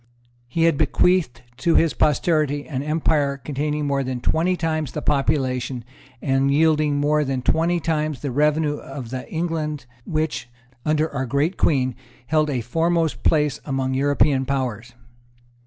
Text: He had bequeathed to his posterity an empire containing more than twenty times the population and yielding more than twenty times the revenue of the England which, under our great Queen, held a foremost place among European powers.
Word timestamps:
He 0.47 0.63
had 0.63 0.79
bequeathed 0.79 1.43
to 1.57 1.75
his 1.75 1.93
posterity 1.93 2.67
an 2.67 2.81
empire 2.81 3.37
containing 3.37 3.85
more 3.85 4.03
than 4.03 4.19
twenty 4.19 4.57
times 4.57 4.93
the 4.93 5.01
population 5.03 5.85
and 6.23 6.51
yielding 6.51 6.95
more 6.97 7.23
than 7.23 7.43
twenty 7.43 7.79
times 7.79 8.21
the 8.21 8.31
revenue 8.31 8.77
of 8.77 9.11
the 9.11 9.29
England 9.31 9.85
which, 10.05 10.49
under 10.85 11.07
our 11.13 11.27
great 11.27 11.55
Queen, 11.55 11.93
held 12.25 12.49
a 12.49 12.61
foremost 12.61 13.21
place 13.21 13.59
among 13.63 13.93
European 13.93 14.43
powers. 14.47 14.93